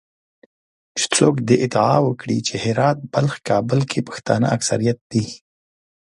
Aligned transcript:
چې 0.97 1.05
څوک 1.15 1.35
دې 1.47 1.55
ادعا 1.65 1.97
وکړي 2.07 2.37
چې 2.47 2.55
هرات، 2.63 2.97
بلخ، 3.13 3.33
کابل 3.49 3.79
کې 3.91 4.05
پښتانه 4.09 4.47
اکثریت 4.55 4.99
دي 5.11 5.25